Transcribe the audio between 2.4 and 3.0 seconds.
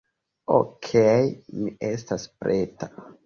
preta